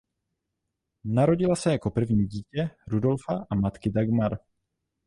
[1.03, 4.37] Narodila se jako první dítě Rudolfa a matky Dagmar.